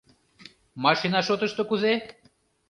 —Машина 0.85 1.19
шотышто 1.27 1.61
кузе? 1.69 1.93